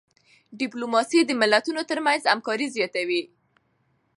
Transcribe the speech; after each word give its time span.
ډيپلوماسي 0.59 1.19
د 1.25 1.31
ملتونو 1.41 1.81
ترمنځ 1.89 2.21
همکاري 2.31 2.67
زیاتوي. 2.75 3.21